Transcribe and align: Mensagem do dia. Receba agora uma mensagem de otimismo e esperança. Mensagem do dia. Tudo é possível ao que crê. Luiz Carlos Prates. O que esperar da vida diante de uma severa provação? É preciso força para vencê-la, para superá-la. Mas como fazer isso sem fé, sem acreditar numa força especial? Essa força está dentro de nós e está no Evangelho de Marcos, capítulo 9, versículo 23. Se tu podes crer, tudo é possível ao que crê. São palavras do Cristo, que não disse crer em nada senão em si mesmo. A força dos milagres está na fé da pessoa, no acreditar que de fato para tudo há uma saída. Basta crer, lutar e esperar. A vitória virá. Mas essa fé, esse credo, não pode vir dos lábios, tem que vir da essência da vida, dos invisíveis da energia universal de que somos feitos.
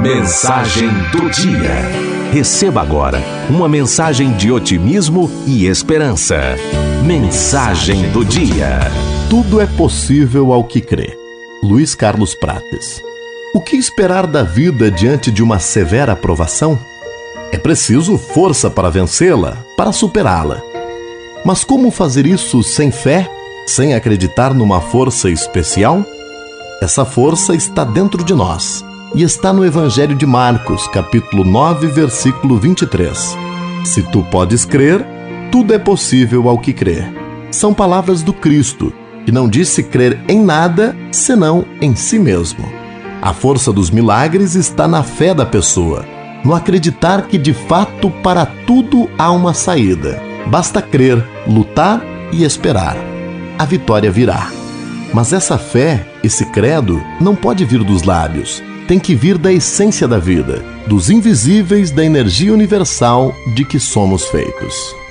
Mensagem 0.00 0.88
do 1.10 1.30
dia. 1.30 2.30
Receba 2.32 2.82
agora 2.82 3.18
uma 3.48 3.68
mensagem 3.68 4.32
de 4.32 4.52
otimismo 4.52 5.30
e 5.46 5.66
esperança. 5.66 6.36
Mensagem 7.04 8.10
do 8.10 8.24
dia. 8.24 8.78
Tudo 9.30 9.60
é 9.60 9.66
possível 9.66 10.52
ao 10.52 10.64
que 10.64 10.80
crê. 10.80 11.16
Luiz 11.62 11.94
Carlos 11.94 12.34
Prates. 12.34 13.02
O 13.54 13.60
que 13.60 13.76
esperar 13.76 14.26
da 14.26 14.42
vida 14.42 14.90
diante 14.90 15.30
de 15.30 15.42
uma 15.42 15.58
severa 15.58 16.14
provação? 16.14 16.78
É 17.50 17.58
preciso 17.58 18.18
força 18.18 18.68
para 18.68 18.90
vencê-la, 18.90 19.56
para 19.76 19.92
superá-la. 19.92 20.60
Mas 21.44 21.64
como 21.64 21.90
fazer 21.90 22.26
isso 22.26 22.62
sem 22.62 22.90
fé, 22.90 23.28
sem 23.66 23.94
acreditar 23.94 24.52
numa 24.52 24.80
força 24.80 25.30
especial? 25.30 26.04
Essa 26.82 27.04
força 27.04 27.54
está 27.54 27.82
dentro 27.82 28.22
de 28.22 28.34
nós 28.34 28.85
e 29.14 29.22
está 29.22 29.52
no 29.52 29.64
Evangelho 29.64 30.14
de 30.14 30.26
Marcos, 30.26 30.88
capítulo 30.88 31.44
9, 31.44 31.86
versículo 31.88 32.58
23. 32.58 33.36
Se 33.84 34.02
tu 34.02 34.22
podes 34.24 34.64
crer, 34.64 35.06
tudo 35.50 35.72
é 35.72 35.78
possível 35.78 36.48
ao 36.48 36.58
que 36.58 36.72
crê. 36.72 37.04
São 37.50 37.72
palavras 37.72 38.22
do 38.22 38.32
Cristo, 38.32 38.92
que 39.24 39.32
não 39.32 39.48
disse 39.48 39.82
crer 39.82 40.18
em 40.28 40.42
nada 40.42 40.96
senão 41.12 41.64
em 41.80 41.94
si 41.94 42.18
mesmo. 42.18 42.64
A 43.22 43.32
força 43.32 43.72
dos 43.72 43.90
milagres 43.90 44.54
está 44.54 44.86
na 44.86 45.02
fé 45.02 45.32
da 45.32 45.46
pessoa, 45.46 46.04
no 46.44 46.54
acreditar 46.54 47.26
que 47.26 47.38
de 47.38 47.54
fato 47.54 48.10
para 48.22 48.44
tudo 48.66 49.08
há 49.18 49.30
uma 49.30 49.54
saída. 49.54 50.20
Basta 50.46 50.82
crer, 50.82 51.24
lutar 51.46 52.02
e 52.32 52.44
esperar. 52.44 52.96
A 53.58 53.64
vitória 53.64 54.10
virá. 54.10 54.50
Mas 55.14 55.32
essa 55.32 55.56
fé, 55.56 56.06
esse 56.22 56.44
credo, 56.46 57.02
não 57.20 57.34
pode 57.34 57.64
vir 57.64 57.82
dos 57.82 58.02
lábios, 58.02 58.62
tem 58.86 58.98
que 58.98 59.14
vir 59.14 59.36
da 59.36 59.52
essência 59.52 60.06
da 60.06 60.18
vida, 60.18 60.64
dos 60.86 61.10
invisíveis 61.10 61.90
da 61.90 62.04
energia 62.04 62.52
universal 62.52 63.34
de 63.54 63.64
que 63.64 63.78
somos 63.80 64.26
feitos. 64.26 65.05